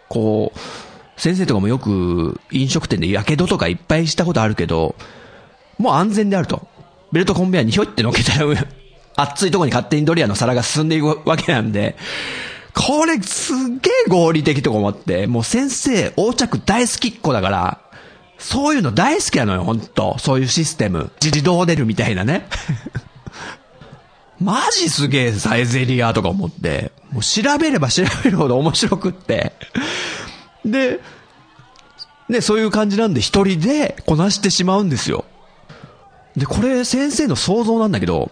[0.09, 4.95] こう、先生とかもよく飲食店で火傷とかいっぱいしたことあるけど、
[5.77, 6.67] もう安全であると。
[7.11, 8.47] ベルトコンベアにひょいって乗っけたら、
[9.15, 11.95] 熱いとこに勝手にドリアの皿が進んでいくわけなんで、
[12.77, 17.81] これすっげえ合理的とか思って、もう先生、横着大好きっ子だから、
[18.37, 20.17] そういうの大好きなのよ、ほんと。
[20.19, 21.11] そういうシステム。
[21.19, 22.47] 自動出るみたいなね。
[24.39, 29.53] マジすげえサイゼリアとか思って、もう調べれば調べるほど面白くって。
[30.63, 30.99] で、
[32.29, 35.25] ね、そういう感じなんで一人でこなしてしまうんですよ。
[36.35, 38.29] で、これ先生の想像なんだけど、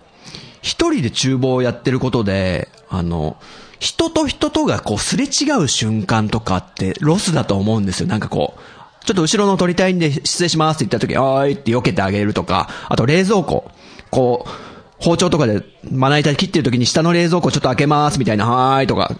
[0.61, 3.37] 一人で厨房をやってることで、あの、
[3.79, 8.07] 人と人とがこうすれ違う瞬間とかってロスだと思うんですよ。
[8.07, 13.69] なんかこう、ちょっと後ろの取りたいんで失礼しますって言った時、あーいって避けてあげるとか、あと冷蔵庫、
[14.09, 14.49] こう、
[14.97, 19.15] 包丁とかでまな板切ってる時に下の冷蔵庫ちょっと開けますみたいな、はーいとか、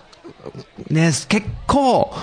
[0.89, 2.13] ね、結構、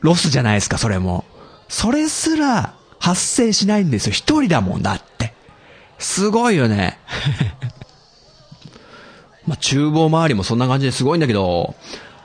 [0.00, 1.24] ロスじゃないですか、それも。
[1.68, 4.12] それすら発生しないんですよ。
[4.12, 5.34] 一人だもんだって。
[5.98, 6.98] すごいよね。
[9.52, 11.74] まあ、厨房周りもそんな感じですごいんだけど、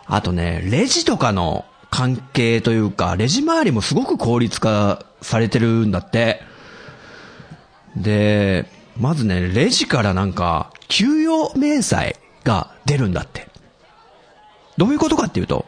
[0.05, 6.41] あとね、レジとかの関係というか、レジ周りもすごく効率化されてるんだって。
[7.97, 8.65] で、
[8.97, 13.49] まずね、レジからなんか、給与明細が出るんだって。
[14.77, 15.65] どういうことかっていうと、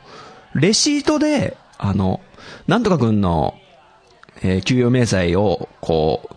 [0.56, 2.22] レシートであの、
[2.68, 3.56] なんとかくんの、
[4.44, 6.30] えー、給与明細を、こ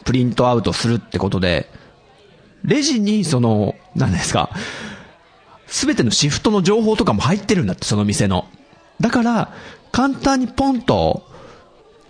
[0.00, 1.68] う、プリントアウトするってことで、
[2.64, 4.50] レジに、その、何ですか、
[5.66, 8.46] すべてのシフトの情報とかも入ってるんだって、その店の。
[9.00, 9.52] だから、
[9.92, 11.26] 簡単にポンと、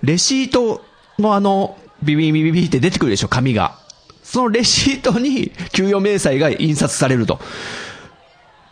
[0.03, 0.85] レシート
[1.19, 3.79] のあの、ビビビビビって出てくるでしょ、紙が。
[4.23, 7.41] そのレシートに給与明細が印刷されると。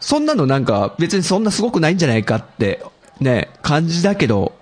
[0.00, 2.84] そんなのなんか別にそんなすごくないんじゃないかって
[3.20, 4.52] ね、感じだけど、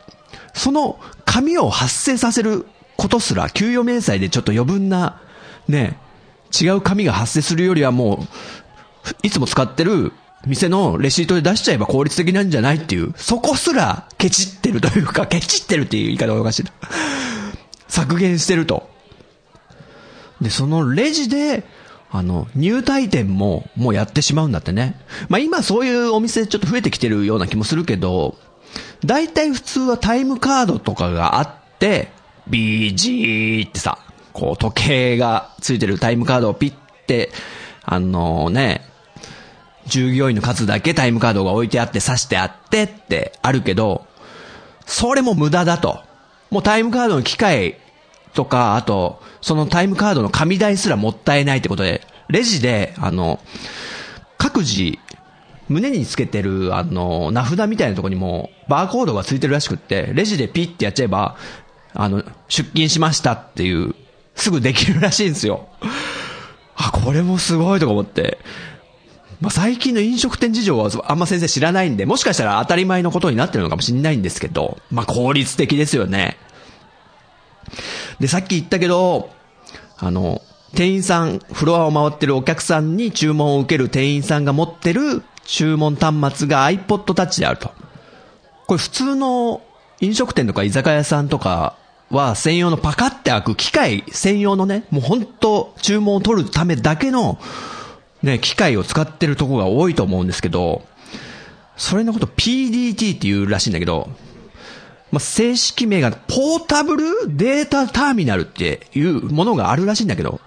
[0.52, 5.20] その紙を発生させることすら、給与明細でちょっと余分な、
[5.68, 5.96] ね、
[6.58, 8.26] 違う紙が発生するよりはも
[9.22, 10.12] う、いつも使ってる
[10.46, 16.70] 店のレシートで出しちゃえば効率的なんじゃないっていう、そこすらケチってるというか、 ケチってるっていう言い方がおかしいな。
[17.88, 18.88] 削減してると。
[20.40, 21.64] で、そのレジで、
[22.10, 24.98] あの、入退店ももうやってしまうんだってね。
[25.28, 28.36] まあ今そういうお店ちょっと増えてきてるような気もするけど、
[29.04, 32.10] 大体普通はタイムカードとかがあって、
[32.48, 33.98] BG ってさ、
[34.32, 36.74] こう時計がついてるタイムカードをピッ
[37.06, 37.30] て、
[37.82, 38.82] あのね、
[39.86, 44.06] 従業員の数だけタイムカードが置いてあって刺してあってってあるけど、
[44.86, 46.00] それも無駄だと。
[46.50, 47.76] もうタイムカードの機械
[48.34, 53.40] とか、あと、そのタイムカードの紙代すらもったいないってことで、レジで、あの、
[54.38, 54.98] 各自
[55.70, 61.36] 胸につけてる、あの、名札みたいなとこにも、バーコードがついてるらしくって、レジでピッてやっちゃえば、
[61.94, 63.94] あの、出勤しましたっていう、
[64.42, 65.68] すぐできるらしいんですよ。
[66.76, 68.38] あ、これもすごいとか思って。
[69.40, 76.36] まあ、最近の飲食店事情はあんま先生知らないんで、もしかしたら当たり前のことになってるのかもしれないんですけど、まあ、効率的ですよね。
[78.18, 79.30] で、さっき言ったけど、
[79.98, 80.42] あの、
[80.74, 87.72] 店員さん、フロアを回ってるお客さんに注文を受ける店員さんが持ってる注文端末が iPod Touch であると。
[88.66, 89.62] これ普通の
[90.00, 91.76] 飲食店とか居酒屋さんとか
[92.10, 97.38] は専用のパカって開く機械専用のね、もう本当注文を取るためだけの
[98.22, 100.82] ね、機械を使ってるとこが多いと思うんですけど、
[101.76, 104.10] それのこと PDT って言うらしいんだけど、
[105.10, 110.40] まあ、正式名がポータブルデータターミナルっていうものがあるらしいんだけど、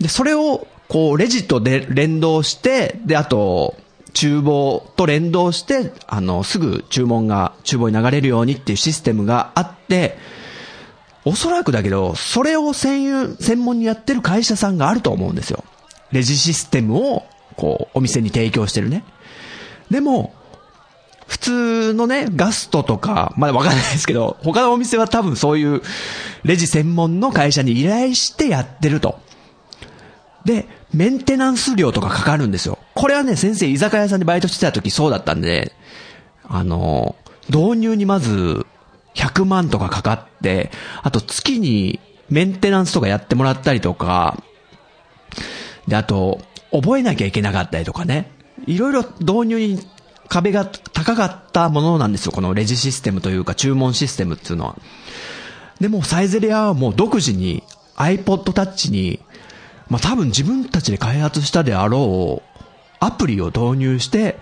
[0.00, 3.76] で、それをこうレジとで連動して、で、あと、
[4.12, 10.18] 厨房と連動して、あの、すぐ注文が厨房に流れるようにっていうシステムがあって、
[11.24, 15.64] おそらくだけど、それを専専門にやってる会社さんがあると思うんですよ。
[16.12, 17.24] レジシステムを、
[17.56, 19.04] こう、お店に提供してるね。
[19.90, 20.32] でも、
[21.26, 25.82] 普通のね、ガストとか、まだわかんないですけど、他のお店は多分そういう
[26.42, 29.20] レジ専門の会社に依頼してやってると。
[30.44, 32.78] で、メンテナンス料とかかかるんですよ。
[32.94, 35.72] これはね、先生居酒屋さんでバイトしてた時そうだったんで、
[36.48, 37.14] あの、
[37.48, 38.66] 導入にまず
[39.14, 40.70] 100万とかかかって、
[41.02, 44.42] あと月にメンテナンスとかやってもらったりとか、
[45.88, 46.40] で、あと、
[46.72, 48.30] 覚えなきゃいけなかったりとかね。
[48.66, 49.80] いろいろ導入に
[50.28, 52.32] 壁が高かったものなんですよ。
[52.32, 54.76] このレジシステムというか注文システムっていうのは。
[55.80, 57.64] でもサイゼリアはもう独自に
[57.96, 59.18] iPod Touch に、
[59.88, 62.64] まあ多分自分たちで開発したであろう
[63.00, 64.38] アプリを導入して、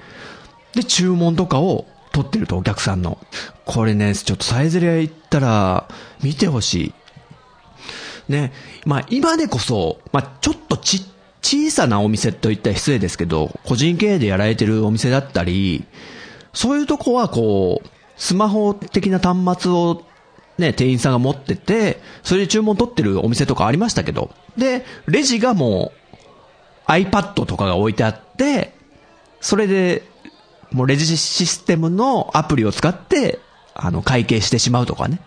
[0.75, 1.87] で注文とかを
[2.19, 3.19] 取ってるとお客さんの。
[3.65, 5.89] これね、ちょっとサイゼリア行ったら
[6.23, 8.33] 見てほしい。
[8.33, 8.53] ね。
[8.85, 11.03] まあ今でこそ、まあちょっとち
[11.43, 15.85] 小さなお店といったら失礼ですけど、個人経営でやられてるお店だったり、
[16.53, 20.03] そういうとこはこう、スマホ的な端末を
[20.59, 25.93] ね、店員さんが持ってて、それで注文取ってるお店とかありましたけど、で、レジがも
[26.89, 28.75] う iPad とかが置いてあって、
[29.41, 30.03] それで、
[30.73, 33.39] もうレジシステムのアプリを使って、
[33.75, 35.21] あの、会計してしまうとかね。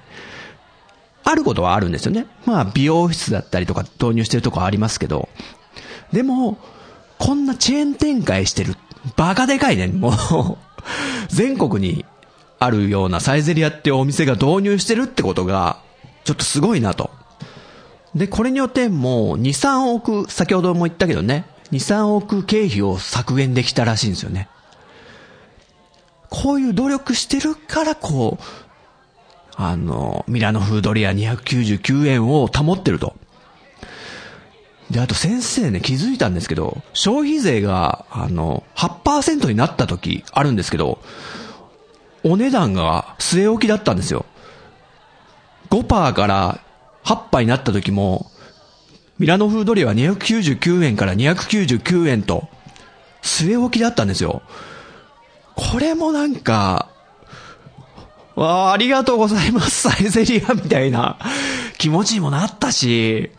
[1.23, 2.25] あることはあるんですよね。
[2.45, 5.29] まあ、美容室だったりとか導入してるとこありますけど、
[6.11, 6.57] でも、
[7.17, 8.75] こんなチェーン展開してる、
[9.15, 10.13] バカでかいね、もう
[11.29, 12.05] 全国に
[12.59, 15.79] あるようなサイゼリアってお店が導入してるってことが、
[16.23, 17.11] ちょっとすごいなと。
[18.15, 24.49] で、これによってもう2、3億、先ほども言ったけどね、2、3億経費を削減できたらしいんですよね。
[26.31, 28.43] こういう努力してるからこう、
[29.57, 33.15] あの、ミラノフードリア299円を保ってると。
[34.89, 40.99] で、あと先生ね、気づいたんですけど、消費税が、あの、8%になった時あるんですけど、
[42.23, 44.25] お値段が据え置きだったんですよ。
[45.69, 46.61] 5%から
[47.03, 48.31] 8%になった時も、
[49.19, 52.47] ミラノ風ドリアは299円から299円と、
[53.21, 54.41] 据え置きだったんですよ。
[55.69, 56.89] これもなんか、
[58.35, 61.19] わあ、ありがとうございます、サイゼリアみたいな
[61.77, 63.29] 気持ちにもなったし、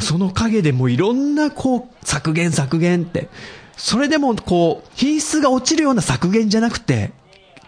[0.00, 3.28] その陰でもいろんなこう、削減削減って、
[3.76, 7.12] それでもこう、品質が落ちるような削減じゃなくて、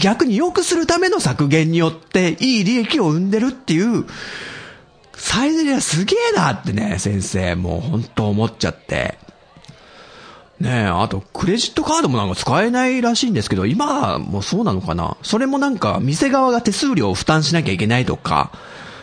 [0.00, 4.06] 逆に良くするための削減によっていい利益を生んでるっていう、
[5.14, 9.16] サイゼリアすげえなってね、先生、もう本当思っちゃって。
[10.62, 15.16] ねえ、あと、クレジットカードもなんか使えないらしいんですけど、今もそうなのかな？
[15.22, 18.52] それもなんか、店側が手数料を負担しなきゃいけないとか、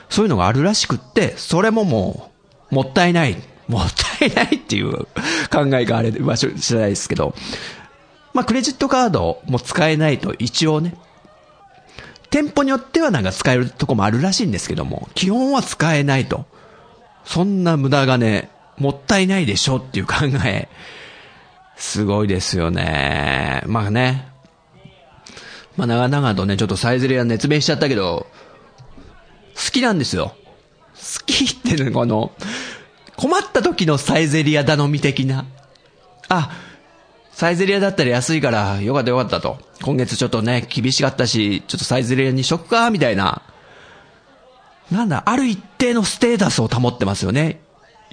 [0.10, 2.32] そういうのがあるらしくって、それもも
[2.72, 3.36] う、もったいない。
[3.68, 5.06] もったいないっていう
[5.52, 7.36] 考えがあれは知らないですけど、
[8.34, 10.96] まあ、クレジットカードも使えないと一応ね、
[12.30, 16.46] 店舗によってはなんか使えるとこもあるらしいんですけども、基本は使えないと。
[17.26, 18.48] そんな無駄金、
[18.78, 20.70] もったいないでしょっていう考え、
[21.80, 23.64] すごいですよね。
[23.66, 24.28] まあね。
[25.78, 28.28] まあ長々とね、ちょっとサイゼリア熱弁しちゃったけど、
[29.56, 30.36] 好きなんですよ。
[30.94, 32.34] 好きってね、この、
[33.16, 35.46] 困った時のサイゼリア頼み的な。
[36.28, 36.52] あ、
[37.32, 39.58] サイゼリアだったら安いからよかったよかったと。
[39.82, 43.42] 今月ちょっとね、厳しかったし、ちょっとサイゼリアにしとくか、みたいな。
[44.92, 47.62] なんだ、ある一定のステータスを保ってますよね。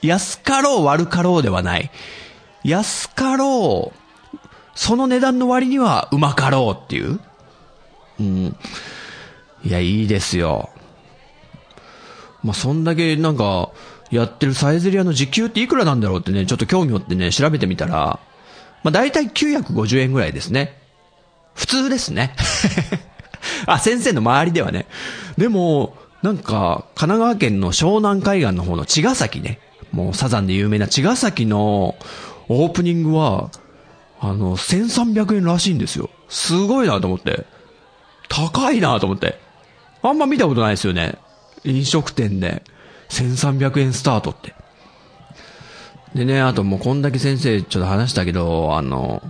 [0.03, 1.91] 安かろう悪かろうではない。
[2.69, 4.39] 安かろう、
[4.75, 7.21] その値段の割にはうまかろうっていう？
[8.21, 8.57] うん。
[9.65, 10.71] いや、いいですよ。
[12.43, 13.71] まあ、そんだけなんか、
[14.11, 18.21] やってるサイゼリアの時給っていくらなんだろうってね、ちょっと興味持ってね、調べてみたら、
[18.85, 20.79] まあ、大体950円ぐらいですね。
[21.55, 22.37] 普通ですね。
[23.67, 24.87] あ、先生の周りではね。
[25.37, 29.59] でも、なんか、神奈川県の湘南海岸の方の茅ヶ崎ね。
[29.91, 31.97] もうサザンで有名な茅ヶ崎の
[32.49, 33.51] オープニングは、
[34.21, 36.11] あの、1300円らしいんですよ。
[36.29, 37.47] すごいなと思って。
[38.29, 39.39] 高いなと思って。
[40.03, 41.19] あんま見たことないですよね。
[41.65, 42.63] 飲食店で
[43.09, 44.55] 1300円スタートって。
[46.15, 49.23] でね、あともうこんだけ先生ちょっと話したけど、あの、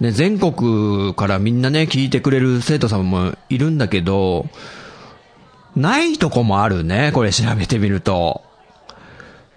[0.00, 4.46] ね、全国からみんなね、聞いてくれる生徒さんもいるんだけど、
[5.74, 8.45] ないとこもあるね、これ調べてみると。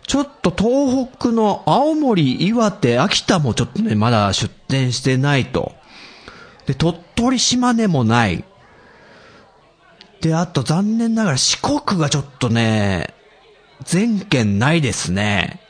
[0.10, 5.74] ちょっと東北の青森、岩手、秋田もちょっとね、まだ出店してないと。
[6.66, 8.44] で、鳥取、島根もない。
[10.22, 13.14] で、あと残念ながら四国がちょっとね、
[13.84, 15.62] 全県ないですね。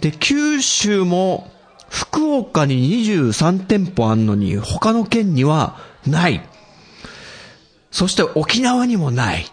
[0.00, 1.48] で、九州も
[1.88, 5.76] 福岡に23店舗あんのに他の県には
[6.08, 6.42] ない。
[7.92, 9.46] そして沖縄にもない。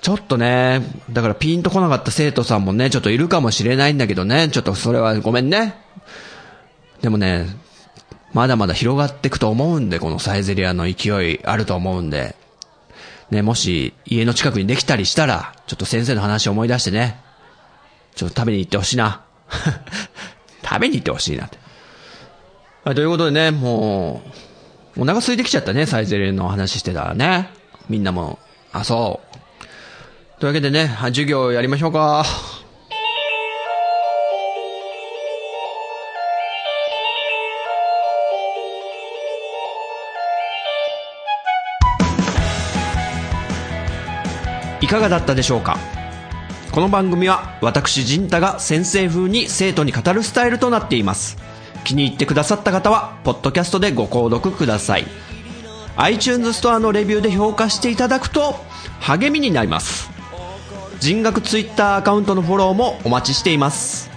[0.00, 5.74] ちょっとね、だからピンとこなかった生徒さんもね、ちょっといるかもしれないんだけどね、ちょっとそれはごめんね。
[7.02, 7.46] でもね、
[8.32, 12.36] まだまだ広がっていくと思うんで、このサイゼリアの勢いあると思うんで。
[13.30, 17.20] ね、もし家の近くにできたりしたら、ちょっと先生の話を思い出してね、
[18.14, 19.22] ちょっと食べに行ってほしいな。
[20.64, 21.58] 食べに行ってほしいなって。
[22.84, 24.22] はい、ということでね、も
[24.96, 27.50] う、お腹空いてきちゃったね、サイゼリアの話してたらね。
[27.88, 28.38] みんなも、
[28.72, 29.29] あ、そう。
[30.40, 32.24] というわけでね、授業やりましょうか。
[44.80, 45.76] いかがだったでしょうか？
[46.72, 51.36] この番組は私陣太が先生風に生徒に語るスタイルとなっています。
[51.84, 55.04] 気に入ってくださった方はポッドキャストでご購読ください。
[55.96, 58.54] iTunes ストアのレビューで評価していただくと
[59.00, 60.08] 励みになります。
[61.00, 64.10] 人学ツイッターアカウントのフォローもお待ちしています。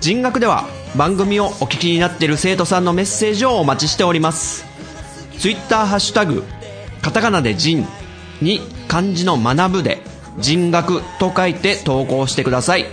[0.00, 4.64] 人学では番組をお聞きになっている生徒さんのメッセージをお待ちしております。
[5.38, 6.44] ツイッターハッシュタグ
[7.02, 7.84] カタカナで人
[8.40, 10.00] に漢字の学ぶで
[10.38, 12.86] 人学と書いて投稿してください。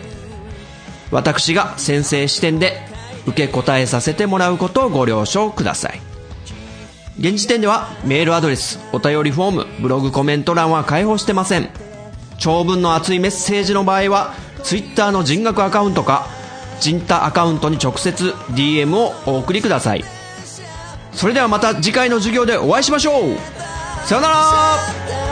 [1.12, 2.82] 私が先生視点で
[3.28, 6.02] 受け答えさせてもらうことをご了承ください。
[7.20, 11.83] 現時点ではメールアドレスお便りフォームブログコメント欄は開放してません。
[12.44, 14.34] 長文の熱いメッセージの場合は
[14.64, 16.28] Twitter の人格アカウントか
[16.82, 20.04] 人タアカウントに直接 DM をお送りください。
[21.14, 23.38] それではまた次回の授業でお会いしましょう。
[24.06, 25.23] さよなら。